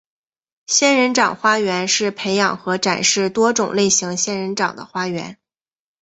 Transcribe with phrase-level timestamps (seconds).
[0.65, 5.37] 仙人掌花园是培养和展示多种类型仙人掌的花园。